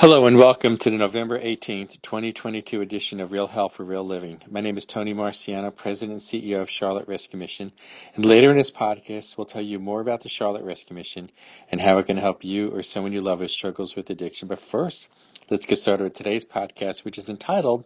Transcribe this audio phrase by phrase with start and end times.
[0.00, 4.40] Hello and welcome to the November 18th, 2022 edition of Real Health for Real Living.
[4.50, 7.70] My name is Tony Marciano, President and CEO of Charlotte Rescue Mission.
[8.14, 11.28] And later in this podcast, we'll tell you more about the Charlotte Rescue Mission
[11.70, 14.48] and how it can help you or someone you love who struggles with addiction.
[14.48, 15.10] But first,
[15.50, 17.84] let's get started with today's podcast, which is entitled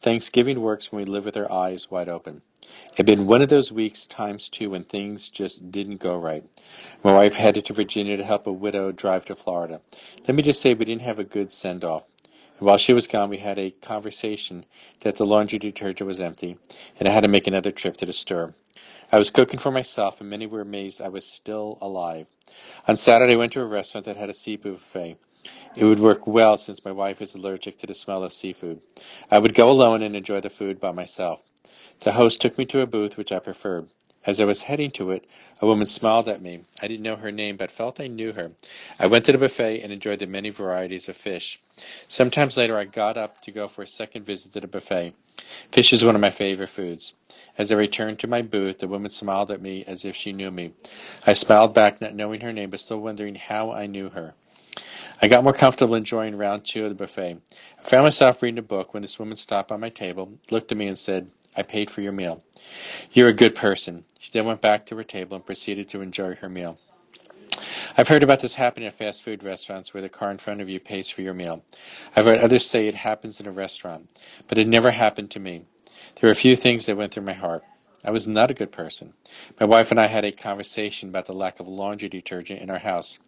[0.00, 2.42] Thanksgiving Works When We Live with Our Eyes Wide Open.
[2.90, 6.44] It had been one of those weeks times two when things just didn't go right.
[7.04, 9.80] My wife headed to Virginia to help a widow drive to Florida.
[10.26, 12.04] Let me just say we didn't have a good send off.
[12.58, 14.64] While she was gone, we had a conversation
[15.00, 16.56] that the laundry detergent was empty,
[16.98, 18.54] and I had to make another trip to the store.
[19.12, 22.26] I was cooking for myself, and many were amazed I was still alive.
[22.88, 25.18] On Saturday, I went to a restaurant that had a seafood buffet.
[25.76, 28.80] It would work well since my wife is allergic to the smell of seafood.
[29.30, 31.42] I would go alone and enjoy the food by myself.
[32.00, 33.88] The host took me to a booth which I preferred.
[34.26, 35.24] As I was heading to it,
[35.60, 36.62] a woman smiled at me.
[36.82, 38.50] I didn't know her name, but felt I knew her.
[38.98, 41.60] I went to the buffet and enjoyed the many varieties of fish.
[42.08, 45.14] Sometimes later, I got up to go for a second visit to the buffet.
[45.70, 47.14] Fish is one of my favorite foods.
[47.56, 50.50] As I returned to my booth, the woman smiled at me as if she knew
[50.50, 50.72] me.
[51.24, 54.34] I smiled back, not knowing her name, but still wondering how I knew her.
[55.22, 57.38] I got more comfortable enjoying round two of the buffet.
[57.78, 60.78] I found myself reading a book when this woman stopped by my table, looked at
[60.78, 62.42] me, and said, I paid for your meal.
[63.12, 64.04] You're a good person.
[64.18, 66.78] She then went back to her table and proceeded to enjoy her meal.
[67.96, 70.68] I've heard about this happening at fast food restaurants where the car in front of
[70.68, 71.64] you pays for your meal.
[72.14, 74.10] I've heard others say it happens in a restaurant,
[74.48, 75.62] but it never happened to me.
[76.20, 77.64] There were a few things that went through my heart.
[78.04, 79.14] I was not a good person.
[79.58, 82.78] My wife and I had a conversation about the lack of laundry detergent in our
[82.78, 83.18] house.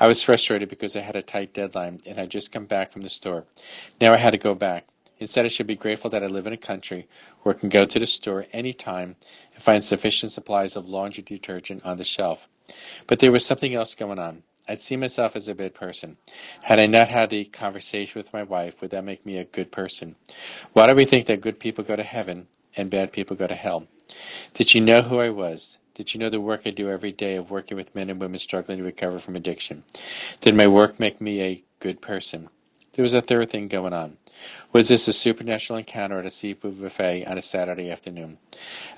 [0.00, 3.02] I was frustrated because I had a tight deadline and had just come back from
[3.02, 3.44] the store.
[4.00, 4.86] Now I had to go back.
[5.22, 7.06] Instead, I should be grateful that I live in a country
[7.42, 9.14] where I can go to the store any time
[9.54, 12.48] and find sufficient supplies of laundry detergent on the shelf.
[13.06, 14.42] But there was something else going on.
[14.68, 16.16] I'd see myself as a bad person.
[16.64, 19.70] Had I not had the conversation with my wife, would that make me a good
[19.70, 20.16] person?
[20.72, 23.54] Why do we think that good people go to heaven and bad people go to
[23.54, 23.86] hell?
[24.54, 25.78] Did she know who I was?
[25.94, 28.40] Did she know the work I do every day of working with men and women
[28.40, 29.84] struggling to recover from addiction?
[30.40, 32.48] Did my work make me a good person?
[32.92, 34.18] There was a third thing going on.
[34.70, 38.36] Was this a supernatural encounter at a seafood buffet on a Saturday afternoon?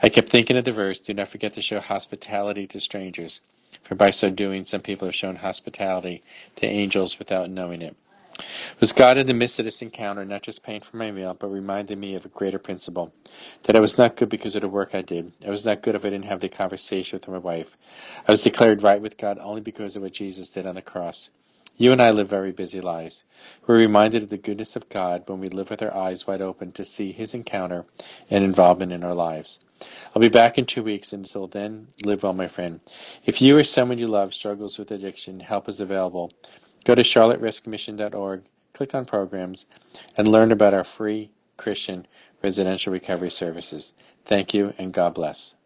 [0.03, 3.41] I kept thinking of the verse, Do not forget to show hospitality to strangers,
[3.83, 6.25] for by so doing some people have shown hospitality
[6.56, 7.97] to angels without knowing it.
[8.81, 11.47] Was God in the midst of this encounter not just paying for my meal, but
[11.47, 13.12] reminding me of a greater principle?
[13.62, 15.31] That I was not good because of the work I did.
[15.47, 17.77] I was not good if I didn't have the conversation with my wife.
[18.27, 21.31] I was declared right with God only because of what Jesus did on the cross.
[21.77, 23.25] You and I live very busy lives.
[23.67, 26.71] We're reminded of the goodness of God when we live with our eyes wide open
[26.73, 27.85] to see His encounter
[28.31, 29.59] and involvement in our lives.
[30.15, 31.13] I'll be back in two weeks.
[31.13, 32.81] Until then, live well, my friend.
[33.25, 36.31] If you or someone you love struggles with addiction, help is available.
[36.84, 38.43] Go to charlotterescuemission.org,
[38.73, 39.67] click on programs,
[40.17, 42.07] and learn about our free Christian
[42.41, 43.95] residential recovery services.
[44.25, 45.57] Thank you, and God bless.